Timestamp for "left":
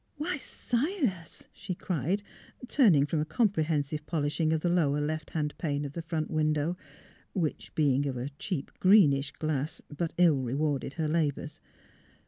4.99-5.29